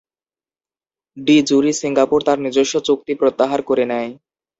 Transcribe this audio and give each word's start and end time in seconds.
D 1.17 1.37
jure, 1.47 1.71
Singapore 1.73 2.19
তার 2.23 2.37
নিজস্ব 2.45 2.73
চুক্তি 2.87 3.13
প্রত্যাহার 3.15 3.61
করে 3.69 3.83
নেয়। 3.91 4.09